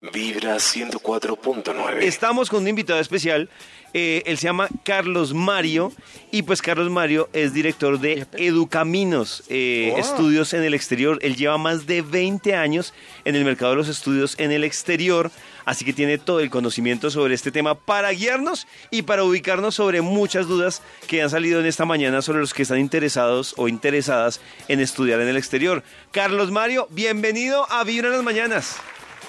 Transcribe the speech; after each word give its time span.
Vibra 0.00 0.54
104.9. 0.58 2.02
Estamos 2.02 2.48
con 2.48 2.62
un 2.62 2.68
invitado 2.68 3.00
especial. 3.00 3.50
eh, 3.94 4.22
él 4.26 4.38
se 4.38 4.44
llama 4.44 4.68
Carlos 4.84 5.34
Mario 5.34 5.92
y 6.30 6.42
pues 6.42 6.62
Carlos 6.62 6.88
Mario 6.88 7.28
es 7.32 7.52
director 7.52 7.98
de 7.98 8.24
Educaminos, 8.34 9.42
eh, 9.48 9.94
estudios 9.96 10.52
en 10.52 10.62
el 10.62 10.74
exterior. 10.74 11.18
Él 11.20 11.34
lleva 11.34 11.58
más 11.58 11.86
de 11.88 12.02
20 12.02 12.54
años 12.54 12.94
en 13.24 13.34
el 13.34 13.44
mercado 13.44 13.72
de 13.72 13.78
los 13.78 13.88
estudios 13.88 14.36
en 14.38 14.52
el 14.52 14.62
exterior, 14.62 15.32
así 15.64 15.84
que 15.84 15.92
tiene 15.92 16.16
todo 16.16 16.38
el 16.38 16.50
conocimiento 16.50 17.10
sobre 17.10 17.34
este 17.34 17.50
tema 17.50 17.74
para 17.74 18.12
guiarnos 18.12 18.68
y 18.92 19.02
para 19.02 19.24
ubicarnos 19.24 19.74
sobre 19.74 20.00
muchas 20.00 20.46
dudas 20.46 20.80
que 21.08 21.22
han 21.22 21.30
salido 21.30 21.58
en 21.58 21.66
esta 21.66 21.86
mañana 21.86 22.22
sobre 22.22 22.38
los 22.38 22.54
que 22.54 22.62
están 22.62 22.78
interesados 22.78 23.52
o 23.56 23.66
interesadas 23.66 24.40
en 24.68 24.78
estudiar 24.78 25.20
en 25.20 25.26
el 25.26 25.36
exterior. 25.36 25.82
Carlos 26.12 26.52
Mario, 26.52 26.86
bienvenido 26.90 27.66
a 27.68 27.82
Vibra 27.82 28.10
en 28.10 28.14
las 28.14 28.22
Mañanas. 28.22 28.76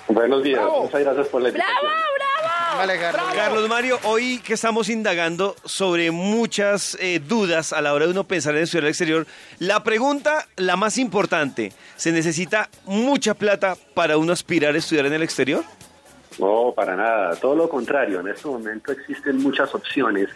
Buenos 0.07 0.43
días, 0.43 0.61
muchas 0.63 1.01
gracias 1.01 1.27
por 1.27 1.41
la 1.41 1.49
invitación. 1.49 1.77
¡Bravo, 1.83 1.97
bravo! 2.15 2.77
Vale, 2.77 2.99
Carlos. 2.99 3.23
Carlos 3.35 3.69
Mario, 3.69 3.99
hoy 4.03 4.39
que 4.39 4.53
estamos 4.53 4.89
indagando 4.89 5.55
sobre 5.65 6.11
muchas 6.11 6.95
eh, 6.99 7.19
dudas 7.19 7.73
a 7.73 7.81
la 7.81 7.93
hora 7.93 8.05
de 8.05 8.11
uno 8.11 8.23
pensar 8.23 8.55
en 8.55 8.63
estudiar 8.63 8.85
al 8.85 8.89
exterior, 8.89 9.27
la 9.59 9.83
pregunta, 9.83 10.47
la 10.55 10.75
más 10.77 10.97
importante, 10.97 11.73
¿se 11.95 12.11
necesita 12.11 12.69
mucha 12.85 13.33
plata 13.33 13.75
para 13.93 14.17
uno 14.17 14.31
aspirar 14.33 14.75
a 14.75 14.77
estudiar 14.77 15.05
en 15.07 15.13
el 15.13 15.23
exterior? 15.23 15.63
No, 16.39 16.73
para 16.75 16.95
nada, 16.95 17.35
todo 17.35 17.55
lo 17.55 17.67
contrario. 17.67 18.21
En 18.21 18.29
este 18.29 18.47
momento 18.47 18.91
existen 18.93 19.37
muchas 19.37 19.73
opciones 19.75 20.29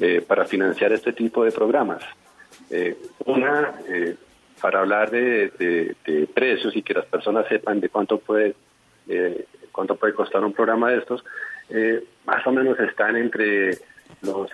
eh, 0.00 0.24
para 0.26 0.44
financiar 0.44 0.92
este 0.92 1.12
tipo 1.12 1.44
de 1.44 1.50
programas. 1.50 2.02
Eh, 2.70 2.96
una, 3.26 3.74
eh, 3.88 4.14
para 4.60 4.80
hablar 4.80 5.10
de, 5.10 5.48
de- 5.58 5.96
de 6.06 6.26
precios 6.28 6.76
y 6.76 6.82
que 6.82 6.94
las 6.94 7.06
personas 7.06 7.46
sepan 7.48 7.80
de 7.80 7.88
cuánto 7.88 8.18
puede, 8.18 8.54
eh, 9.08 9.46
cuánto 9.72 9.96
puede 9.96 10.14
costar 10.14 10.44
un 10.44 10.52
programa 10.52 10.90
de 10.90 10.98
estos, 10.98 11.24
eh, 11.70 12.04
más 12.26 12.46
o 12.46 12.52
menos 12.52 12.78
están 12.78 13.16
entre 13.16 13.78
los 14.20 14.50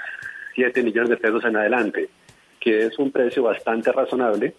7 0.55 0.83
millones 0.83 1.11
de 1.11 1.17
pesos 1.17 1.45
en 1.45 1.57
adelante, 1.57 2.09
que 2.61 2.87
es 2.87 2.99
un 2.99 3.11
precio 3.11 3.43
bastante 3.43 3.93
razonable 3.93 4.55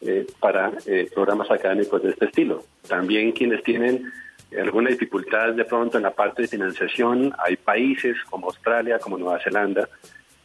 eh, 0.00 0.26
para 0.38 0.72
eh, 0.86 1.08
programas 1.14 1.50
académicos 1.50 2.02
de 2.02 2.10
este 2.10 2.26
estilo. 2.26 2.64
También 2.86 3.32
quienes 3.32 3.62
tienen 3.62 4.12
alguna 4.60 4.90
dificultad 4.90 5.52
de 5.52 5.64
pronto 5.64 5.96
en 5.96 6.02
la 6.02 6.10
parte 6.10 6.42
de 6.42 6.48
financiación, 6.48 7.32
hay 7.38 7.56
países 7.56 8.16
como 8.28 8.46
Australia, 8.46 8.98
como 8.98 9.16
Nueva 9.16 9.38
Zelanda, 9.40 9.88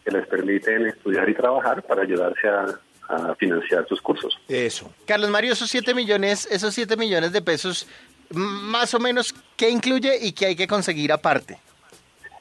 que 0.04 0.12
les 0.12 0.28
permiten 0.28 0.86
estudiar 0.86 1.28
y 1.28 1.34
trabajar 1.34 1.82
para 1.82 2.04
ayudarse 2.04 2.48
a, 2.48 2.80
a 3.08 3.36
financiar 3.36 3.88
sus 3.88 4.02
cursos. 4.02 4.38
Eso. 4.48 4.92
Carlos 5.06 5.30
Mario, 5.30 5.54
esos 5.54 5.70
7 5.70 5.94
millones, 5.94 6.48
esos 6.52 6.74
7 6.74 6.98
millones 6.98 7.32
de 7.32 7.42
pesos, 7.42 7.88
más 8.32 8.94
o 8.94 9.00
menos, 9.00 9.34
¿qué 9.56 9.70
incluye 9.70 10.18
y 10.22 10.32
qué 10.34 10.48
hay 10.48 10.56
que 10.56 10.68
conseguir 10.68 11.12
aparte? 11.12 11.58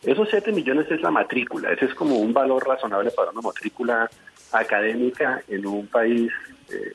Esos 0.03 0.29
7 0.31 0.53
millones 0.53 0.91
es 0.91 1.01
la 1.01 1.11
matrícula, 1.11 1.73
ese 1.73 1.87
es 1.87 1.95
como 1.95 2.17
un 2.17 2.33
valor 2.33 2.67
razonable 2.67 3.11
para 3.11 3.31
una 3.31 3.41
matrícula 3.41 4.11
académica 4.53 5.43
en 5.49 5.67
un 5.67 5.87
país 5.87 6.31
eh, 6.71 6.93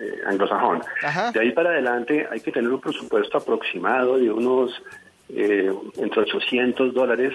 eh, 0.00 0.20
anglosajón. 0.26 0.82
Ajá. 1.02 1.32
De 1.32 1.40
ahí 1.40 1.52
para 1.52 1.70
adelante 1.70 2.26
hay 2.30 2.40
que 2.40 2.52
tener 2.52 2.70
un 2.70 2.80
presupuesto 2.80 3.38
aproximado 3.38 4.18
de 4.18 4.30
unos 4.30 4.80
eh, 5.28 5.72
entre 5.96 6.22
800 6.22 6.92
dólares 6.92 7.32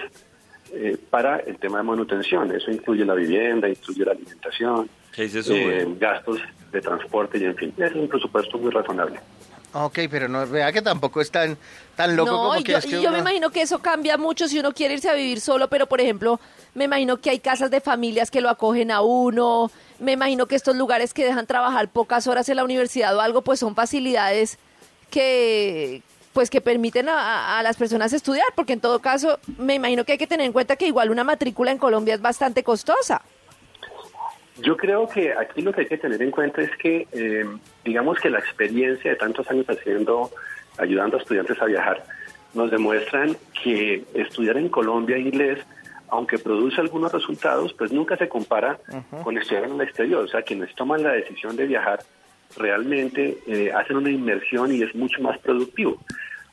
eh, 0.72 0.96
para 1.10 1.38
el 1.38 1.58
tema 1.58 1.78
de 1.78 1.84
manutención. 1.84 2.54
Eso 2.54 2.70
incluye 2.70 3.04
la 3.04 3.14
vivienda, 3.14 3.68
incluye 3.68 4.04
la 4.04 4.12
alimentación, 4.12 4.88
eh, 5.16 5.86
gastos 5.98 6.38
de 6.70 6.80
transporte 6.80 7.38
y 7.38 7.44
en 7.44 7.56
fin. 7.56 7.74
Es 7.76 7.92
un 7.94 8.08
presupuesto 8.08 8.58
muy 8.58 8.70
razonable. 8.70 9.18
Ok, 9.72 9.98
pero 10.10 10.28
no 10.28 10.46
vea 10.46 10.72
que 10.72 10.80
tampoco 10.80 11.20
es 11.20 11.30
tan, 11.30 11.58
tan 11.94 12.16
loco 12.16 12.30
no, 12.30 12.36
como 12.38 12.56
y 12.56 12.64
que 12.64 12.72
yo, 12.72 12.78
es 12.78 12.86
que 12.86 13.02
yo 13.02 13.12
me 13.12 13.18
imagino 13.18 13.50
que 13.50 13.60
eso 13.60 13.80
cambia 13.80 14.16
mucho 14.16 14.48
si 14.48 14.58
uno 14.58 14.72
quiere 14.72 14.94
irse 14.94 15.10
a 15.10 15.14
vivir 15.14 15.40
solo, 15.40 15.68
pero 15.68 15.86
por 15.86 16.00
ejemplo, 16.00 16.40
me 16.74 16.84
imagino 16.84 17.20
que 17.20 17.30
hay 17.30 17.38
casas 17.38 17.70
de 17.70 17.80
familias 17.80 18.30
que 18.30 18.40
lo 18.40 18.48
acogen 18.48 18.90
a 18.90 19.02
uno, 19.02 19.70
me 19.98 20.12
imagino 20.12 20.46
que 20.46 20.56
estos 20.56 20.74
lugares 20.74 21.12
que 21.12 21.24
dejan 21.24 21.46
trabajar 21.46 21.88
pocas 21.88 22.26
horas 22.26 22.48
en 22.48 22.56
la 22.56 22.64
universidad 22.64 23.14
o 23.14 23.20
algo, 23.20 23.42
pues 23.42 23.60
son 23.60 23.74
facilidades 23.74 24.58
que 25.10 26.02
pues 26.32 26.50
que 26.50 26.60
permiten 26.60 27.08
a 27.08 27.60
las 27.64 27.76
personas 27.76 28.12
estudiar, 28.12 28.46
porque 28.54 28.72
en 28.72 28.80
todo 28.80 29.00
caso 29.00 29.40
me 29.58 29.74
imagino 29.74 30.04
que 30.04 30.12
hay 30.12 30.18
que 30.18 30.26
tener 30.28 30.46
en 30.46 30.52
cuenta 30.52 30.76
que 30.76 30.86
igual 30.86 31.10
una 31.10 31.24
matrícula 31.24 31.72
en 31.72 31.78
Colombia 31.78 32.14
es 32.14 32.20
bastante 32.20 32.62
costosa. 32.62 33.22
Yo 34.60 34.76
creo 34.76 35.08
que 35.08 35.32
aquí 35.32 35.62
lo 35.62 35.72
que 35.72 35.82
hay 35.82 35.86
que 35.86 35.98
tener 35.98 36.20
en 36.22 36.30
cuenta 36.30 36.62
es 36.62 36.70
que, 36.76 37.06
eh, 37.12 37.44
digamos 37.84 38.18
que 38.18 38.28
la 38.30 38.38
experiencia 38.40 39.10
de 39.12 39.16
tantos 39.16 39.48
años 39.50 39.66
haciendo, 39.68 40.30
ayudando 40.78 41.16
a 41.16 41.20
estudiantes 41.20 41.60
a 41.62 41.66
viajar, 41.66 42.02
nos 42.54 42.70
demuestran 42.70 43.36
que 43.62 44.04
estudiar 44.14 44.56
en 44.56 44.68
Colombia 44.68 45.16
inglés, 45.18 45.58
aunque 46.08 46.38
produce 46.38 46.80
algunos 46.80 47.12
resultados, 47.12 47.72
pues 47.74 47.92
nunca 47.92 48.16
se 48.16 48.28
compara 48.28 48.78
con 49.22 49.36
estudiar 49.38 49.64
en 49.64 49.72
el 49.74 49.82
exterior. 49.82 50.24
O 50.24 50.28
sea, 50.28 50.42
quienes 50.42 50.74
toman 50.74 51.02
la 51.02 51.12
decisión 51.12 51.54
de 51.56 51.66
viajar 51.66 52.00
realmente 52.56 53.38
eh, 53.46 53.70
hacen 53.72 53.96
una 53.96 54.10
inmersión 54.10 54.74
y 54.74 54.82
es 54.82 54.94
mucho 54.94 55.20
más 55.22 55.38
productivo. 55.38 55.98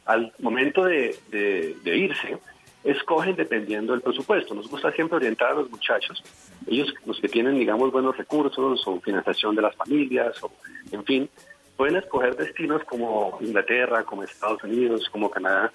Al 0.06 0.32
momento 0.40 0.84
de, 0.86 1.16
de- 1.32 1.76
de 1.84 1.98
irse, 1.98 2.38
escogen 2.86 3.36
dependiendo 3.36 3.94
del 3.94 4.02
presupuesto. 4.02 4.54
Nos 4.54 4.70
gusta 4.70 4.92
siempre 4.92 5.18
orientar 5.18 5.52
a 5.52 5.56
los 5.56 5.70
muchachos, 5.70 6.24
ellos 6.68 6.94
los 7.06 7.20
que 7.20 7.28
tienen, 7.28 7.56
digamos, 7.56 7.92
buenos 7.92 8.16
recursos 8.16 8.88
o 8.88 9.02
financiación 9.02 9.56
de 9.56 9.64
las 9.64 9.76
familias, 9.76 10.42
o 10.44 10.52
en 10.92 11.04
fin, 11.04 11.30
pueden 11.76 11.98
escoger 11.98 12.36
destinos 12.36 12.84
como 12.84 13.38
Inglaterra, 13.42 14.04
como 14.04 14.24
Estados 14.24 14.64
Unidos, 14.64 15.10
como 15.10 15.30
Canadá, 15.30 15.72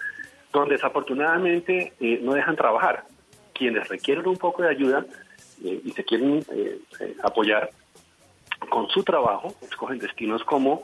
donde 0.52 0.74
desafortunadamente 0.76 1.92
eh, 2.00 2.20
no 2.22 2.32
dejan 2.34 2.56
trabajar. 2.56 3.04
Quienes 3.52 3.88
requieren 3.88 4.26
un 4.26 4.38
poco 4.38 4.62
de 4.62 4.70
ayuda 4.70 5.04
eh, 5.64 5.80
y 5.84 5.90
se 5.92 6.04
quieren 6.04 6.44
eh, 6.52 6.78
eh, 7.00 7.16
apoyar, 7.22 7.70
con 8.68 8.88
su 8.88 9.02
trabajo 9.02 9.54
escogen 9.62 9.98
destinos 9.98 10.44
como, 10.44 10.82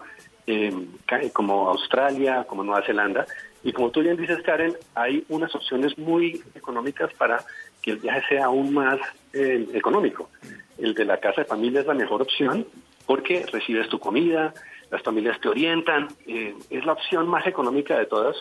como 1.35 1.69
Australia, 1.69 2.45
como 2.49 2.65
Nueva 2.65 2.85
Zelanda. 2.87 3.27
Y 3.67 3.73
como 3.73 3.91
tú 3.91 4.01
bien 4.01 4.17
dices, 4.17 4.41
Karen, 4.43 4.77
hay 4.95 5.25
unas 5.29 5.53
opciones 5.53 5.99
muy 5.99 6.41
económicas 6.55 7.13
para 7.15 7.45
que 7.83 7.91
el 7.91 7.97
viaje 7.97 8.23
sea 8.29 8.45
aún 8.45 8.73
más 8.73 9.01
eh, 9.33 9.67
económico. 9.75 10.31
El 10.79 10.95
de 10.95 11.05
la 11.05 11.19
casa 11.19 11.41
de 11.41 11.49
familia 11.49 11.81
es 11.81 11.87
la 11.89 11.95
mejor 11.95 12.23
opción 12.23 12.65
porque 13.07 13.45
recibes 13.53 13.89
tu 13.89 13.99
comida, 13.99 14.55
las 14.93 15.03
familias 15.03 15.41
te 15.41 15.49
orientan, 15.49 16.07
eh, 16.29 16.55
es 16.71 16.87
la 16.87 16.93
opción 16.93 17.27
más 17.27 17.45
económica 17.45 17.99
de 17.99 18.07
todas 18.07 18.37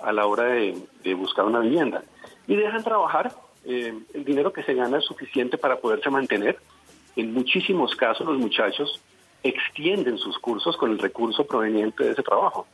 a 0.00 0.10
la 0.10 0.24
hora 0.24 0.44
de, 0.44 0.74
buscar 1.16 1.44
una 1.44 1.60
vivienda. 1.60 2.02
Y 2.46 2.56
dejan 2.56 2.82
trabajar, 2.82 3.30
eh, 3.66 3.92
el 4.14 4.24
dinero 4.24 4.54
que 4.54 4.62
se 4.62 4.72
gana 4.72 5.00
es 5.00 5.04
suficiente 5.04 5.58
para 5.58 5.80
poderse 5.80 6.08
mantener. 6.08 6.56
En 7.14 7.34
muchísimos 7.34 7.94
casos 7.94 8.26
los 8.26 8.38
muchachos 8.38 9.02
extienden 9.42 10.16
sus 10.16 10.38
cursos 10.38 10.78
con 10.78 10.92
el 10.92 10.98
recurso 10.98 11.44
proveniente 11.44 12.04
de 12.04 12.12
ese 12.12 12.22
trabajo. 12.22 12.66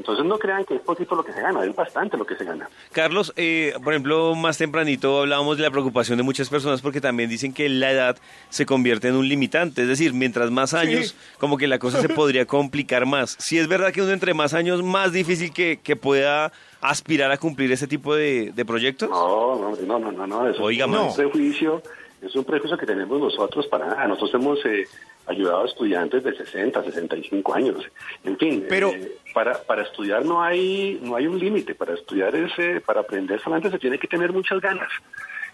Entonces 0.00 0.24
no 0.24 0.38
crean 0.38 0.64
que 0.64 0.76
es 0.76 0.80
poquito 0.80 1.14
lo 1.14 1.22
que 1.22 1.30
se 1.34 1.42
gana, 1.42 1.62
es 1.62 1.76
bastante 1.76 2.16
lo 2.16 2.24
que 2.24 2.34
se 2.34 2.42
gana. 2.42 2.70
Carlos, 2.90 3.34
eh, 3.36 3.74
por 3.84 3.92
ejemplo, 3.92 4.34
más 4.34 4.56
tempranito 4.56 5.20
hablábamos 5.20 5.58
de 5.58 5.62
la 5.62 5.70
preocupación 5.70 6.16
de 6.16 6.22
muchas 6.22 6.48
personas 6.48 6.80
porque 6.80 7.02
también 7.02 7.28
dicen 7.28 7.52
que 7.52 7.68
la 7.68 7.90
edad 7.92 8.16
se 8.48 8.64
convierte 8.64 9.08
en 9.08 9.16
un 9.16 9.28
limitante, 9.28 9.82
es 9.82 9.88
decir, 9.88 10.14
mientras 10.14 10.50
más 10.50 10.72
años, 10.72 11.14
como 11.36 11.58
que 11.58 11.66
la 11.66 11.78
cosa 11.78 12.00
se 12.00 12.08
podría 12.14 12.46
complicar 12.46 13.04
más. 13.04 13.36
Si 13.38 13.58
es 13.58 13.68
verdad 13.68 13.92
que 13.92 14.00
uno 14.00 14.12
entre 14.12 14.32
más 14.32 14.54
años, 14.54 14.82
más 14.82 15.12
difícil 15.12 15.52
que, 15.52 15.78
que 15.82 15.96
pueda 15.96 16.50
aspirar 16.80 17.30
a 17.30 17.36
cumplir 17.36 17.70
ese 17.70 17.86
tipo 17.86 18.14
de, 18.14 18.52
de 18.54 18.64
proyectos. 18.64 19.10
No, 19.10 19.56
no, 19.58 19.76
no, 19.76 19.98
no, 19.98 20.12
no, 20.12 20.26
no, 20.26 20.48
eso 20.48 20.62
Oiga, 20.62 20.86
es 20.86 20.90
no. 20.90 21.08
un 21.08 21.14
prejuicio, 21.14 21.82
es 22.22 22.34
un 22.36 22.44
prejuicio 22.44 22.76
que 22.76 22.86
tenemos 22.86 23.18
nosotros 23.20 23.66
para 23.66 23.86
nada. 23.86 24.06
Nosotros 24.06 24.34
hemos 24.34 24.64
eh, 24.66 24.86
ayudado 25.26 25.62
a 25.62 25.66
estudiantes 25.66 26.22
de 26.22 26.34
60, 26.36 26.82
65 26.84 27.54
años. 27.54 27.84
En 28.24 28.36
fin, 28.36 28.66
Pero- 28.68 28.88
eh, 28.90 29.16
para, 29.32 29.62
para 29.62 29.82
estudiar 29.82 30.24
no 30.24 30.42
hay 30.42 30.98
no 31.02 31.16
hay 31.16 31.26
un 31.26 31.38
límite. 31.38 31.74
Para 31.74 31.94
estudiar 31.94 32.34
es, 32.34 32.52
eh, 32.58 32.80
para 32.84 33.00
aprender 33.00 33.40
solamente 33.40 33.70
se 33.70 33.78
tiene 33.78 33.98
que 33.98 34.08
tener 34.08 34.32
muchas 34.32 34.60
ganas. 34.60 34.88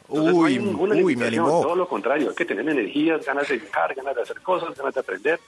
Entonces, 0.09 0.35
no 0.35 0.45
hay 0.45 0.59
Uy, 0.59 0.65
ninguna 0.65 0.95
uy, 0.95 1.03
me 1.03 1.09
limitación, 1.25 1.45
animó. 1.45 1.63
Todo 1.63 1.77
lo 1.77 1.89
contrario, 1.89 2.29
hay 2.31 2.35
que 2.37 2.45
tener 2.45 2.69
energías, 2.69 3.25
ganas 3.27 3.49
de 3.49 3.59
viajar, 3.59 3.95
ganas 3.95 4.15
de 4.15 4.23
hacer 4.23 4.41
cosas, 4.41 4.77
ganas 4.77 4.95
de 4.95 5.01
aprender. 5.01 5.41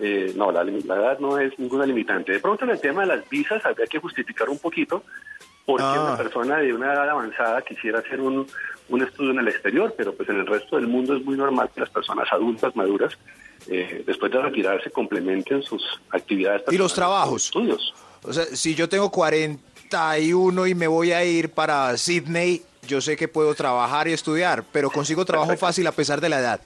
Eh, 0.00 0.32
no, 0.36 0.50
la, 0.52 0.64
la 0.64 0.96
edad 0.96 1.18
no 1.20 1.38
es 1.38 1.56
ninguna 1.58 1.86
limitante. 1.86 2.32
De 2.32 2.40
pronto 2.40 2.64
en 2.64 2.70
el 2.72 2.80
tema 2.80 3.02
de 3.02 3.16
las 3.16 3.28
visas 3.30 3.64
habría 3.64 3.86
que 3.86 3.98
justificar 4.00 4.48
un 4.50 4.58
poquito 4.58 5.04
por 5.66 5.78
qué 5.78 5.84
Ah. 5.86 6.02
una 6.08 6.16
persona 6.16 6.58
de 6.58 6.72
una 6.74 6.92
edad 6.92 7.08
avanzada 7.08 7.62
quisiera 7.62 8.00
hacer 8.00 8.20
un, 8.20 8.46
un 8.88 9.02
estudio 9.02 9.30
en 9.30 9.38
el 9.38 9.48
exterior, 9.48 9.94
pero 9.96 10.14
pues 10.14 10.28
en 10.28 10.36
el 10.40 10.46
resto 10.46 10.76
del 10.76 10.86
mundo 10.86 11.16
es 11.16 11.24
muy 11.24 11.36
normal 11.36 11.70
que 11.74 11.80
las 11.80 11.90
personas 11.90 12.30
adultas, 12.32 12.74
maduras, 12.76 13.16
eh, 13.68 14.02
después 14.06 14.30
de 14.30 14.42
retirarse, 14.42 14.90
complementen 14.90 15.62
sus 15.62 15.82
actividades. 16.10 16.62
¿Y 16.70 16.76
los 16.76 16.92
trabajos? 16.94 17.46
Estudios. 17.46 17.94
O 18.22 18.32
sea, 18.32 18.44
si 18.44 18.74
yo 18.74 18.88
tengo 18.88 19.10
41 19.10 20.66
y 20.66 20.74
me 20.74 20.86
voy 20.86 21.12
a 21.12 21.24
ir 21.24 21.50
para 21.50 21.96
Sydney, 21.96 22.62
yo 22.86 23.00
sé 23.00 23.16
que 23.16 23.28
puedo 23.28 23.54
trabajar 23.54 24.08
y 24.08 24.12
estudiar, 24.12 24.64
pero 24.72 24.90
consigo 24.90 25.24
trabajo 25.24 25.48
Perfecto. 25.48 25.66
fácil 25.66 25.86
a 25.86 25.92
pesar 25.92 26.20
de 26.20 26.28
la 26.28 26.38
edad. 26.40 26.60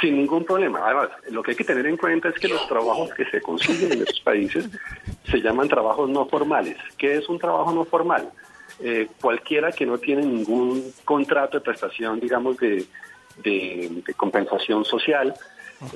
Sin 0.00 0.16
ningún 0.16 0.44
problema. 0.44 0.80
Además, 0.84 1.08
lo 1.30 1.42
que 1.42 1.50
hay 1.52 1.56
que 1.56 1.64
tener 1.64 1.86
en 1.86 1.96
cuenta 1.96 2.28
es 2.28 2.36
que 2.36 2.46
los 2.48 2.66
trabajos 2.68 3.12
que 3.14 3.24
se 3.26 3.40
consiguen 3.40 3.92
en 3.92 4.02
esos 4.02 4.20
países 4.20 4.68
se 5.28 5.38
llaman 5.40 5.68
trabajos 5.68 6.08
no 6.08 6.26
formales. 6.26 6.76
¿Qué 6.96 7.16
es 7.16 7.28
un 7.28 7.38
trabajo 7.38 7.72
no 7.72 7.84
formal? 7.84 8.30
Eh, 8.80 9.08
cualquiera 9.20 9.72
que 9.72 9.84
no 9.86 9.98
tiene 9.98 10.22
ningún 10.22 10.92
contrato 11.04 11.58
de 11.58 11.64
prestación, 11.64 12.20
digamos, 12.20 12.56
de, 12.58 12.84
de- 13.42 14.02
de 14.06 14.14
compensación 14.14 14.84
social. 14.84 15.34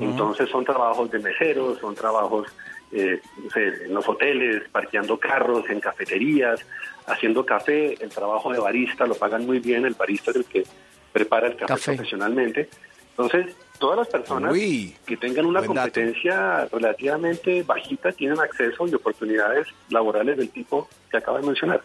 Entonces 0.00 0.48
son 0.48 0.64
trabajos 0.64 1.10
de 1.10 1.18
meseros, 1.20 1.78
son 1.78 1.94
trabajos 1.94 2.48
eh, 2.92 3.20
en 3.54 3.94
los 3.94 4.08
hoteles, 4.08 4.68
parqueando 4.70 5.18
carros, 5.18 5.68
en 5.70 5.80
cafeterías, 5.80 6.64
haciendo 7.06 7.44
café. 7.46 7.94
El 8.02 8.10
trabajo 8.10 8.52
de 8.52 8.58
barista 8.58 9.06
lo 9.06 9.14
pagan 9.14 9.46
muy 9.46 9.60
bien, 9.60 9.84
el 9.84 9.94
barista 9.94 10.30
es 10.32 10.36
el 10.38 10.44
que 10.44 10.64
prepara 11.12 11.46
el 11.48 11.56
café, 11.56 11.66
Café. 11.74 11.92
profesionalmente. 11.94 12.68
Entonces, 13.10 13.54
todas 13.82 13.98
las 13.98 14.06
personas 14.06 14.52
Uy, 14.52 14.94
que 15.04 15.16
tengan 15.16 15.44
una 15.44 15.60
dato. 15.60 15.74
competencia 15.74 16.66
relativamente 16.70 17.64
bajita 17.64 18.12
tienen 18.12 18.38
acceso 18.38 18.86
y 18.86 18.94
oportunidades 18.94 19.66
laborales 19.90 20.36
del 20.36 20.50
tipo 20.50 20.88
que 21.10 21.16
acaba 21.16 21.40
de 21.40 21.46
mencionar. 21.48 21.82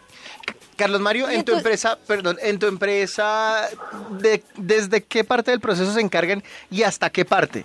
Carlos 0.76 1.00
Mario, 1.00 1.28
en 1.28 1.44
tu 1.44 1.52
empresa, 1.56 1.98
perdón, 2.06 2.36
en 2.40 2.60
tu 2.60 2.66
empresa, 2.68 3.68
de- 4.10 4.44
¿desde 4.56 5.02
qué 5.02 5.24
parte 5.24 5.50
del 5.50 5.58
proceso 5.58 5.92
se 5.92 6.00
encargan 6.00 6.44
y 6.70 6.84
hasta 6.84 7.10
qué 7.10 7.24
parte? 7.24 7.64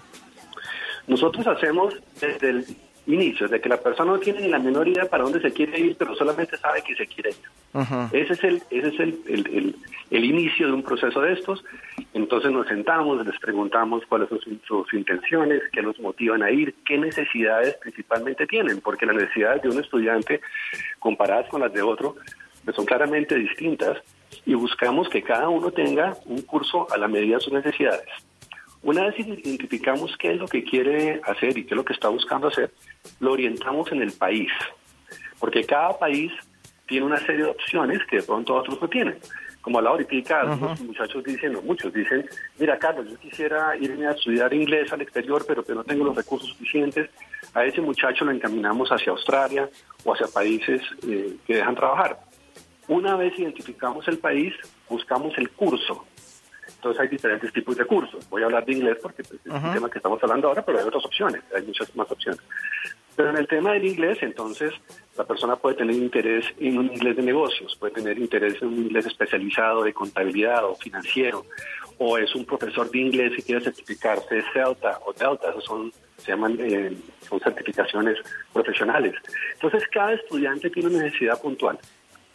Nosotros 1.06 1.46
hacemos 1.46 1.94
desde 2.20 2.50
el 2.50 2.66
inicio, 3.06 3.48
de 3.48 3.60
que 3.60 3.68
la 3.70 3.82
persona 3.82 4.12
no 4.14 4.20
tiene 4.20 4.42
ni 4.42 4.48
la 4.48 4.60
menor 4.60 4.88
idea 4.88 5.06
para 5.06 5.24
dónde 5.24 5.42
se 5.42 5.52
quiere 5.52 5.78
ir, 5.80 5.96
pero 5.98 6.16
solamente 6.16 6.56
sabe 6.58 6.82
que 6.82 6.96
se 6.96 7.06
quiere 7.06 7.32
ir. 7.32 7.36
Ese 8.14 8.34
es, 8.34 8.44
el, 8.44 8.62
ese 8.70 8.88
es 8.90 9.00
el, 9.00 9.20
el- 9.28 9.48
el- 9.54 9.76
el 10.12 10.26
inicio 10.26 10.68
de 10.68 10.74
un 10.74 10.84
proceso 10.84 11.22
de 11.22 11.34
estos. 11.34 11.66
Entonces 12.14 12.52
nos 12.52 12.68
sentamos, 12.68 13.26
les 13.26 13.40
preguntamos 13.40 14.04
cuáles 14.08 14.30
son 14.30 14.40
sus, 14.40 14.54
sus 14.68 14.94
intenciones, 14.94 15.62
qué 15.72 15.82
los 15.82 16.00
motivan 16.00 16.44
a 16.44 16.52
ir, 16.52 16.76
qué 16.86 16.98
necesidades 16.98 17.76
principalmente 17.82 18.46
tienen, 18.46 18.80
porque 18.82 19.06
las 19.08 19.16
necesidades 19.16 19.64
de 19.64 19.70
un 19.70 19.80
estudiante 19.80 20.40
comparadas 21.00 21.50
con 21.50 21.62
las 21.62 21.74
de 21.74 21.82
otro 21.82 22.16
pues 22.64 22.76
son 22.76 22.86
claramente 22.86 23.36
distintas 23.36 23.98
y 24.46 24.54
buscamos 24.54 25.10
que 25.10 25.22
cada 25.24 25.50
uno 25.50 25.72
tenga 25.72 26.16
un 26.26 26.42
curso 26.44 26.88
a 26.94 26.98
la 26.98 27.08
medida 27.08 27.36
de 27.36 27.42
sus 27.42 27.52
necesidades. 27.54 28.08
Una 28.84 29.04
vez 29.08 29.18
identificamos 29.20 30.16
qué 30.18 30.34
es 30.34 30.38
lo 30.40 30.48
que 30.48 30.64
quiere 30.64 31.22
hacer 31.26 31.58
y 31.58 31.64
qué 31.64 31.70
es 31.74 31.78
lo 31.78 31.86
que 31.86 31.94
está 31.94 32.10
buscando 32.10 32.48
hacer, 32.50 32.72
lo 33.20 33.34
orientamos 33.34 33.92
en 33.92 34.02
el 34.02 34.12
país, 34.12 34.52
porque 35.40 35.64
cada 35.64 35.98
país 35.98 36.32
tiene 36.88 37.06
una 37.06 37.18
serie 37.20 37.46
de 37.46 37.52
opciones 37.52 38.00
que 38.10 38.18
de 38.18 38.24
pronto 38.24 38.56
otros 38.56 38.82
no 38.82 38.88
tienen. 38.88 39.18
Como 39.62 39.80
a 39.80 39.82
la 39.82 39.92
ahorita, 39.92 40.42
algunos 40.42 40.82
muchachos 40.82 41.24
dicen, 41.24 41.56
o 41.56 41.62
muchos 41.62 41.94
dicen, 41.94 42.30
mira 42.60 42.78
Carlos, 42.78 43.08
yo 43.10 43.18
quisiera 43.18 43.78
irme 43.78 44.08
a 44.08 44.12
estudiar 44.12 44.54
inglés 44.54 44.92
al 44.92 45.02
exterior, 45.02 45.46
pero 45.48 45.64
que 45.64 45.74
no 45.74 45.86
tengo 45.86 46.04
los 46.04 46.16
recursos 46.16 46.50
suficientes. 46.50 47.10
A 47.54 47.64
ese 47.64 47.80
muchacho 47.80 48.26
lo 48.26 48.32
encaminamos 48.32 48.90
hacia 48.90 49.14
Australia 49.14 49.70
o 50.04 50.14
hacia 50.14 50.28
países 50.28 50.82
eh, 51.08 51.38
que 51.48 51.56
dejan 51.56 51.76
trabajar. 51.76 52.20
Una 52.90 53.16
vez 53.16 53.40
identificamos 53.40 54.06
el 54.10 54.18
país, 54.18 54.54
buscamos 54.90 55.38
el 55.38 55.50
curso. 55.52 56.06
Entonces 56.76 57.02
hay 57.02 57.08
diferentes 57.08 57.54
tipos 57.54 57.78
de 57.78 57.86
cursos. 57.86 58.30
Voy 58.30 58.42
a 58.42 58.46
hablar 58.46 58.66
de 58.66 58.74
inglés 58.74 58.98
porque 59.02 59.24
pues, 59.24 59.40
es 59.46 59.54
el 59.64 59.74
tema 59.74 59.90
que 59.90 60.00
estamos 60.00 60.22
hablando 60.22 60.50
ahora, 60.50 60.66
pero 60.66 60.80
hay 60.80 60.86
otras 60.86 61.06
opciones, 61.06 61.42
hay 61.56 61.64
muchas 61.64 61.96
más 61.96 62.12
opciones. 62.12 62.42
Pero 63.16 63.30
en 63.30 63.38
el 63.38 63.48
tema 63.48 63.74
del 63.74 63.86
inglés, 63.86 64.18
entonces, 64.22 64.74
la 65.18 65.24
persona 65.24 65.56
puede 65.56 65.76
tener 65.76 65.96
interés 65.96 66.46
en 66.60 66.78
un 66.80 66.88
inglés 66.88 67.16
de 67.16 67.22
negocios, 67.22 67.76
puede 67.80 67.94
tener 67.94 68.18
interés 68.18 68.60
en 68.62 68.70
un 68.70 68.78
inglés 68.86 69.06
especializado 69.06 69.84
de 69.84 69.94
contabilidad 69.94 70.66
o 70.66 70.76
financiero, 70.76 71.46
o 72.00 72.18
es 72.18 72.34
un 72.34 72.44
profesor 72.46 72.90
de 72.90 73.00
inglés 73.00 73.34
que 73.36 73.44
quiere 73.44 73.62
certificarse 73.62 74.44
CELTA 74.52 75.00
o 75.06 75.14
Delta, 75.14 75.52
esos 75.52 75.64
son, 75.64 75.94
se 76.18 76.32
llaman, 76.32 76.58
eh, 76.60 76.98
son 77.30 77.40
certificaciones 77.40 78.18
profesionales. 78.52 79.14
Entonces, 79.54 79.88
cada 79.90 80.14
estudiante 80.14 80.72
tiene 80.72 80.90
una 80.90 81.04
necesidad 81.04 81.40
puntual. 81.40 81.78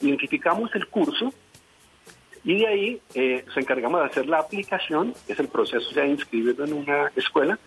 Identificamos 0.01 0.73
el 0.77 0.87
curso 0.87 1.33
y 2.45 2.61
de 2.61 2.67
ahí 2.69 3.01
eh, 3.15 3.45
encargamos 3.57 4.01
de 4.01 4.07
hacer 4.07 4.27
la 4.27 4.39
aplicación, 4.39 5.13
que 5.27 5.33
es 5.33 5.41
el 5.41 5.49
proceso 5.49 5.91
ya 5.91 6.03
de 6.03 6.17
en 6.31 6.73
una 6.73 7.11
escuela, 7.17 7.59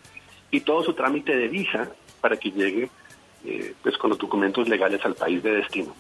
y 0.50 0.62
todo 0.62 0.84
su 0.84 0.94
trámite 0.94 1.36
de 1.36 1.50
visa 1.50 1.92
para 2.22 2.38
que 2.38 2.52
llegue 2.52 2.90
eh, 3.46 3.74
pues 3.82 3.98
con 3.98 4.10
los 4.10 4.20
documentos 4.20 4.68
legales 4.68 5.04
al 5.04 5.16
país 5.16 5.42
de 5.44 5.52
destino. 5.56 5.96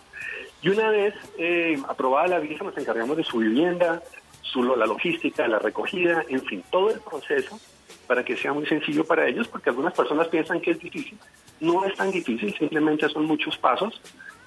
Y 0.62 0.70
una 0.70 0.90
vez 0.90 1.16
eh, 1.38 1.82
aprobada 1.88 2.28
la 2.28 2.40
visa, 2.40 2.64
nos 2.64 2.78
encargamos 2.78 3.18
de 3.18 3.24
su 3.24 3.40
vivienda, 3.40 4.02
su, 4.42 4.64
la 4.64 4.86
logística, 4.86 5.48
la 5.48 5.60
recogida, 5.60 6.24
en 6.30 6.42
fin, 6.46 6.64
todo 6.70 6.92
el 6.92 7.00
proceso 7.00 7.60
para 8.08 8.24
que 8.24 8.38
sea 8.38 8.54
muy 8.54 8.66
sencillo 8.66 9.06
para 9.06 9.28
ellos, 9.28 9.48
porque 9.48 9.70
algunas 9.70 9.94
personas 9.94 10.28
piensan 10.28 10.62
que 10.62 10.72
es 10.72 10.80
difícil. 10.80 11.18
No 11.60 11.86
es 11.86 11.96
tan 11.96 12.12
difícil, 12.12 12.54
simplemente 12.58 13.08
son 13.10 13.26
muchos 13.26 13.58
pasos, 13.58 14.02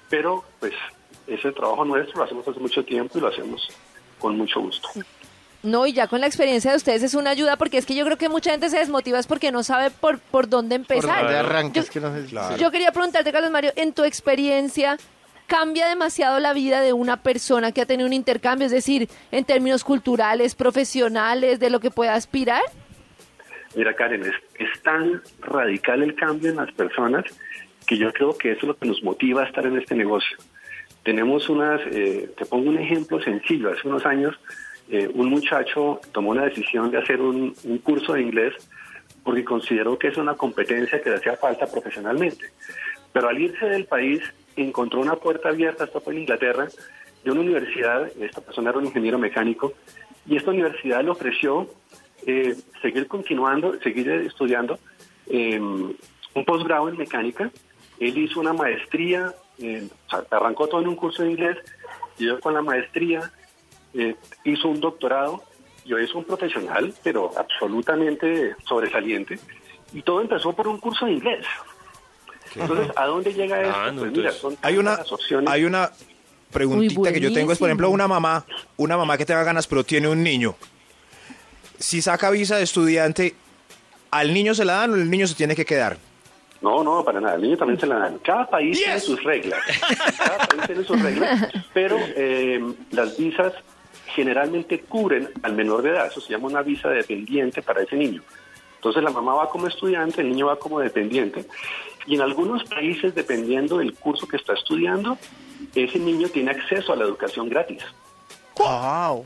pero 0.09 0.43
pues 0.59 0.73
ese 1.27 1.51
trabajo 1.51 1.83
nuestro 1.83 2.17
lo 2.17 2.23
hacemos 2.23 2.47
hace 2.47 2.59
mucho 2.59 2.85
tiempo 2.85 3.17
y 3.17 3.21
lo 3.21 3.27
hacemos 3.27 3.67
con 4.19 4.37
mucho 4.37 4.61
gusto. 4.61 4.87
No, 5.65 5.85
y 5.87 5.93
ya 5.93 6.07
con 6.07 6.21
la 6.21 6.27
experiencia 6.27 6.71
de 6.71 6.77
ustedes 6.77 7.01
es 7.03 7.13
una 7.15 7.31
ayuda 7.31 7.55
porque 7.57 7.77
es 7.77 7.85
que 7.85 7.95
yo 7.95 8.05
creo 8.05 8.17
que 8.17 8.29
mucha 8.29 8.51
gente 8.51 8.69
se 8.69 8.77
desmotiva 8.77 9.19
es 9.19 9.27
porque 9.27 9.51
no 9.51 9.63
sabe 9.63 9.89
por, 9.91 10.19
por 10.19 10.47
dónde 10.47 10.79
Por 10.79 10.95
empezar. 10.97 11.23
donde 11.23 11.37
arranca, 11.39 11.73
Yo- 11.73 11.81
es 11.81 11.89
que 11.89 11.99
no 11.99 12.13
sé- 12.15 12.25
Claro. 12.25 12.55
Yo 12.57 12.69
quería 12.71 12.91
preguntarte, 12.91 13.31
Carlos 13.31 13.51
Mario, 13.51 13.71
en 13.75 13.91
tu 13.93 14.03
experiencia, 14.03 14.97
¿cambia 15.47 15.87
demasiado 15.87 16.39
la 16.39 16.53
vida 16.53 16.81
de 16.81 16.93
una 16.93 17.17
persona 17.23 17.71
que 17.71 17.81
ha 17.81 17.85
tenido 17.85 18.05
un 18.07 18.13
intercambio? 18.13 18.65
Es 18.67 18.71
decir, 18.71 19.09
en 19.31 19.43
términos 19.43 19.83
culturales, 19.83 20.53
profesionales, 20.55 21.59
de 21.59 21.69
lo 21.69 21.79
que 21.79 21.89
pueda 21.91 22.13
aspirar. 22.13 22.61
Mira, 23.75 23.93
Karen, 23.95 24.21
es, 24.21 24.33
es 24.59 24.81
tan 24.83 25.21
radical 25.41 26.01
el 26.03 26.15
cambio 26.15 26.49
en 26.51 26.57
las 26.57 26.71
personas 26.73 27.25
que 27.87 27.97
yo 27.97 28.11
creo 28.13 28.37
que 28.37 28.51
eso 28.51 28.61
es 28.61 28.67
lo 28.67 28.77
que 28.77 28.87
nos 28.87 29.03
motiva 29.03 29.43
a 29.43 29.45
estar 29.45 29.65
en 29.65 29.77
este 29.77 29.95
negocio. 29.95 30.37
Tenemos 31.03 31.49
unas, 31.49 31.81
eh, 31.91 32.31
te 32.37 32.45
pongo 32.45 32.69
un 32.69 32.77
ejemplo 32.79 33.21
sencillo, 33.21 33.71
hace 33.71 33.87
unos 33.87 34.05
años 34.05 34.35
eh, 34.89 35.09
un 35.13 35.29
muchacho 35.29 35.99
tomó 36.11 36.35
la 36.35 36.45
decisión 36.45 36.91
de 36.91 36.99
hacer 36.99 37.19
un, 37.19 37.55
curso 37.83 38.13
de 38.13 38.21
inglés 38.21 38.53
porque 39.23 39.43
consideró 39.43 39.97
que 39.97 40.09
es 40.09 40.17
una 40.17 40.35
competencia 40.35 41.01
que 41.01 41.09
le 41.09 41.15
hacía 41.15 41.35
falta 41.37 41.65
profesionalmente. 41.65 42.51
Pero 43.11 43.29
al 43.29 43.39
irse 43.39 43.65
del 43.65 43.85
país 43.85 44.21
encontró 44.55 44.99
una 44.99 45.15
puerta 45.15 45.49
abierta, 45.49 45.87
fue 45.87 46.13
en 46.13 46.21
Inglaterra, 46.21 46.67
de 47.23 47.31
una 47.31 47.41
universidad, 47.41 48.11
esta 48.19 48.41
persona 48.41 48.69
era 48.69 48.77
un 48.77 48.85
ingeniero 48.85 49.17
mecánico, 49.17 49.73
y 50.27 50.37
esta 50.37 50.51
universidad 50.51 51.03
le 51.03 51.09
ofreció 51.09 51.67
eh, 52.27 52.55
seguir 52.81 53.07
continuando, 53.07 53.79
seguir 53.81 54.09
estudiando 54.11 54.77
eh, 55.27 55.59
un 55.59 56.45
posgrado 56.45 56.87
en 56.89 56.97
mecánica. 56.97 57.49
Él 57.99 58.17
hizo 58.17 58.39
una 58.39 58.53
maestría, 58.53 59.33
o 59.59 60.35
arrancó 60.35 60.67
todo 60.67 60.81
en 60.81 60.87
un 60.87 60.95
curso 60.95 61.23
de 61.23 61.31
inglés, 61.31 61.57
llegó 62.17 62.39
con 62.39 62.53
la 62.53 62.61
maestría, 62.61 63.31
eh, 63.95 64.15
hizo 64.43 64.67
un 64.67 64.79
doctorado 64.79 65.43
y 65.85 65.93
hoy 65.93 66.03
es 66.03 66.13
un 66.13 66.23
profesional, 66.23 66.93
pero 67.03 67.31
absolutamente 67.37 68.55
sobresaliente. 68.67 69.39
Y 69.93 70.01
todo 70.01 70.21
empezó 70.21 70.53
por 70.53 70.67
un 70.67 70.79
curso 70.79 71.05
de 71.05 71.13
inglés. 71.13 71.45
Entonces, 72.55 72.91
¿a 72.95 73.05
dónde 73.05 73.33
llega 73.33 73.61
esto? 73.61 73.75
Ah, 73.77 73.91
no, 73.91 74.01
pues 74.01 74.11
mira, 74.11 74.31
son 74.31 74.57
Hay 74.61 74.77
una, 74.77 74.93
opciones. 75.09 75.49
hay 75.49 75.65
una 75.65 75.91
preguntita 76.51 77.11
que 77.11 77.19
yo 77.19 77.33
tengo, 77.33 77.51
es 77.51 77.59
por 77.59 77.67
ejemplo 77.69 77.89
una 77.89 78.07
mamá, 78.07 78.45
una 78.77 78.97
mamá 78.97 79.17
que 79.17 79.25
tenga 79.25 79.43
ganas 79.43 79.67
pero 79.67 79.83
tiene 79.83 80.07
un 80.07 80.23
niño. 80.23 80.55
Si 81.77 82.01
saca 82.01 82.29
visa 82.29 82.55
de 82.57 82.63
estudiante, 82.63 83.35
¿al 84.11 84.33
niño 84.33 84.53
se 84.53 84.63
la 84.63 84.73
dan 84.75 84.91
o 84.91 84.95
el 84.95 85.09
niño 85.09 85.27
se 85.27 85.35
tiene 85.35 85.55
que 85.55 85.65
quedar? 85.65 85.97
No, 86.61 86.83
no, 86.83 87.03
para 87.03 87.19
nada. 87.19 87.35
El 87.35 87.41
niño 87.41 87.57
también 87.57 87.79
se 87.79 87.85
la 87.85 87.99
dan. 87.99 88.17
Cada 88.19 88.49
país 88.49 88.77
tiene 88.77 88.99
sus 88.99 89.21
reglas. 89.23 89.59
Cada 90.17 90.47
país 90.47 90.61
tiene 90.65 90.83
sus 90.83 91.01
reglas, 91.01 91.47
pero 91.73 91.97
eh, 91.99 92.63
las 92.91 93.17
visas 93.17 93.53
generalmente 94.15 94.79
cubren 94.79 95.29
al 95.43 95.53
menor 95.53 95.81
de 95.81 95.89
edad. 95.89 96.07
Eso 96.07 96.21
se 96.21 96.31
llama 96.31 96.47
una 96.47 96.61
visa 96.61 96.89
dependiente 96.89 97.61
para 97.61 97.83
ese 97.83 97.95
niño. 97.97 98.21
Entonces 98.75 99.03
la 99.03 99.11
mamá 99.11 99.33
va 99.33 99.49
como 99.49 99.67
estudiante, 99.67 100.21
el 100.21 100.29
niño 100.29 100.47
va 100.47 100.57
como 100.57 100.79
dependiente. 100.79 101.45
Y 102.07 102.15
en 102.15 102.21
algunos 102.21 102.63
países, 102.63 103.13
dependiendo 103.13 103.79
del 103.79 103.93
curso 103.93 104.27
que 104.27 104.37
está 104.37 104.53
estudiando, 104.53 105.17
ese 105.73 105.99
niño 105.99 106.29
tiene 106.29 106.51
acceso 106.51 106.93
a 106.93 106.95
la 106.95 107.03
educación 107.03 107.49
gratis. 107.49 107.83
Wow. 108.57 109.25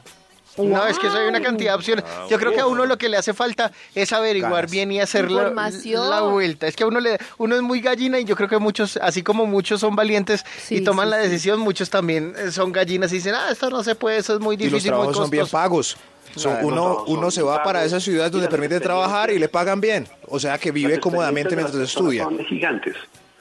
No, 0.57 0.85
es 0.87 0.99
que 0.99 1.07
eso 1.07 1.17
hay 1.17 1.27
una 1.27 1.41
cantidad 1.41 1.71
de 1.71 1.75
opciones. 1.77 2.03
Yo 2.29 2.37
creo 2.37 2.51
que 2.51 2.59
a 2.59 2.67
uno 2.67 2.85
lo 2.85 2.97
que 2.97 3.07
le 3.07 3.17
hace 3.17 3.33
falta 3.33 3.71
es 3.95 4.11
averiguar 4.11 4.51
Ganas. 4.53 4.71
bien 4.71 4.91
y 4.91 4.99
hacer 4.99 5.31
la, 5.31 5.49
la 5.51 6.21
vuelta. 6.21 6.67
Es 6.67 6.75
que 6.75 6.83
a 6.83 6.87
uno 6.87 6.99
le, 6.99 7.17
uno 7.37 7.55
es 7.55 7.61
muy 7.61 7.79
gallina 7.79 8.19
y 8.19 8.25
yo 8.25 8.35
creo 8.35 8.49
que 8.49 8.57
muchos, 8.57 8.97
así 8.97 9.23
como 9.23 9.45
muchos 9.45 9.79
son 9.79 9.95
valientes 9.95 10.43
Sí, 10.61 10.77
y 10.77 10.81
toman 10.81 11.07
sí, 11.07 11.11
la 11.11 11.17
sí. 11.23 11.29
decisión, 11.29 11.59
muchos 11.59 11.89
también 11.89 12.33
eh, 12.37 12.51
son 12.51 12.71
gallinas 12.71 13.11
y 13.13 13.15
dicen, 13.15 13.35
ah, 13.35 13.47
esto 13.51 13.69
no 13.69 13.83
se 13.83 13.95
puede, 13.95 14.17
eso 14.17 14.33
es 14.33 14.39
muy 14.41 14.55
Y 14.55 14.63
los 14.63 14.71
difícil, 14.71 14.91
muy 14.91 14.99
trabajos 15.01 15.17
son 15.17 15.29
bien 15.29 15.47
pagos. 15.47 15.97
Son- 16.35 16.51
Claro, 16.53 16.67
uno 16.67 16.75
no, 16.75 17.03
uno 17.05 17.31
se 17.31 17.41
va 17.41 17.63
para 17.63 17.83
esas 17.85 18.03
ciudades 18.03 18.31
donde 18.31 18.47
permite 18.49 18.79
trabajar 18.79 19.31
y 19.31 19.39
le 19.39 19.49
pagan 19.49 19.79
bien. 19.81 20.07
O 20.27 20.39
sea 20.39 20.57
que 20.59 20.71
vive 20.71 20.99
cómodamente 20.99 21.55
mientras 21.55 21.79
estudia. 21.81 22.23
Son 22.25 22.37
gigantes, 22.45 22.95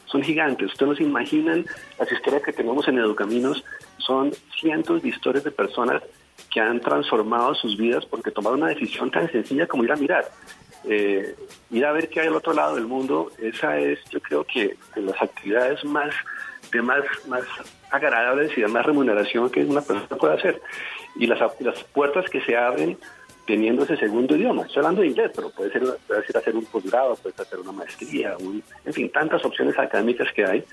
son 0.07 0.23
gigantes. 0.23 0.69
Ustedes 0.73 0.89
no 0.89 0.97
se 0.97 1.03
imaginan 1.03 1.67
las 1.99 2.11
historias 2.11 2.43
que 2.43 2.53
tenemos 2.53 2.89
en 2.89 2.97
Educaminos. 2.99 3.63
Son 3.99 4.33
cientos 4.59 5.03
de 5.03 5.09
historias 5.11 5.45
de 5.45 5.51
personas 5.51 6.03
que 6.51 6.61
han 6.61 6.81
transformado 6.81 7.55
sus 7.55 7.77
vidas 7.77 8.05
porque 8.07 8.31
tomaron 8.31 8.63
una 8.63 8.71
decisión 8.73 9.11
tan 9.11 9.31
sencilla 9.31 9.67
como 9.67 9.85
ir 9.85 9.93
a 9.93 9.97
mirar. 9.97 10.25
eh, 10.89 11.35
ir 11.71 11.85
a 11.85 11.93
ver 11.93 12.09
qué 12.09 12.21
hay 12.21 12.29
al 12.29 12.37
otro 12.37 12.53
lado 12.55 12.77
del 12.77 12.87
mundo, 12.87 13.31
esa 13.39 13.79
es, 13.79 13.99
yo 14.11 14.21
creo 14.21 14.45
que 14.45 14.77
de 14.95 15.03
las 15.03 15.21
actividades 15.21 15.85
más, 15.85 16.15
de 16.73 16.81
más, 16.81 17.03
más 17.27 17.43
agradables 17.91 18.57
y 18.57 18.61
de 18.63 18.69
más 18.69 18.87
remuneración 18.87 19.51
que 19.51 19.65
una 19.65 19.81
persona 19.83 20.17
puede 20.17 20.35
hacer. 20.35 20.63
Y 21.17 21.27
las, 21.27 21.41
las 21.61 21.83
puertas 21.85 22.31
que 22.31 22.41
se 22.43 22.57
abren 22.57 22.97
teniendo 23.45 23.85
ese 23.85 23.97
segundo 23.97 24.37
idioma. 24.37 24.63
Estoy 24.63 24.79
hablando 24.79 25.01
de 25.01 25.09
inglés, 25.09 25.31
pero 25.35 25.51
puede 25.51 25.73
ser, 25.73 25.83
puede 26.07 26.25
ser 26.27 26.37
hacer 26.37 26.55
un 26.55 26.65
posgrado, 26.67 27.17
puede 27.17 27.35
hacer 27.39 27.59
una 27.59 27.73
maestría, 27.73 28.37
un- 28.39 28.63
en 28.85 28.93
fin, 28.93 29.11
tantas 29.11 29.43
opciones 29.45 29.77
académicas 29.79 30.31
que 30.35 30.45
hay 30.45 30.65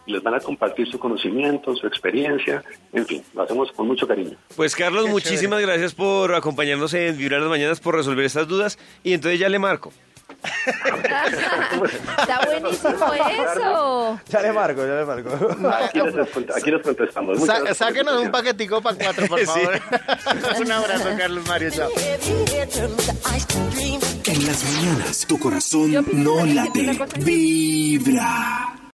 y 0.06 0.12
les 0.12 0.22
van 0.22 0.34
a 0.34 0.40
compartir 0.40 0.86
su 0.88 0.98
conocimiento, 0.98 1.74
su 1.76 1.86
experiencia. 1.86 2.62
En 2.92 3.06
fin, 3.06 3.22
lo 3.34 3.42
hacemos 3.42 3.72
con 3.72 3.86
mucho 3.86 4.06
cariño. 4.06 4.36
Pues 4.56 4.74
Carlos, 4.74 5.06
Qué 5.06 5.10
muchísimas 5.10 5.60
gracias 5.60 5.94
por 5.94 6.34
acompañarnos 6.34 6.92
en 6.94 7.16
Vibrar 7.16 7.40
las 7.40 7.50
Mañanas, 7.50 7.80
por 7.80 7.94
resolver 7.94 8.24
estas 8.24 8.48
dudas. 8.48 8.78
Y 9.02 9.12
entonces 9.12 9.38
ya 9.38 9.48
le 9.48 9.58
marco. 9.58 9.92
Está 10.42 12.40
buenísimo 12.46 13.12
eso. 13.14 14.20
Ya 14.28 14.42
le 14.42 14.52
marco, 14.52 14.86
ya 14.86 14.94
le 14.94 15.04
marco. 15.04 15.30
Aquí 16.56 16.70
les 16.70 16.82
contestamos. 16.82 17.44
Sa- 17.44 17.74
sáquenos 17.74 18.20
un 18.22 18.30
paquetico 18.30 18.80
para 18.82 18.96
cuatro, 18.96 19.26
por 19.28 19.38
Sí. 19.42 19.46
favor. 19.46 19.80
un 20.60 20.72
abrazo, 20.72 21.08
Carlos 21.16 21.46
Mario. 21.46 21.70
Chao. 21.70 21.88
En 24.26 24.46
las 24.46 24.64
mañanas, 24.64 25.26
tu 25.26 25.38
corazón 25.38 26.06
no 26.12 26.44
late, 26.44 26.98
vibra. 27.18 28.74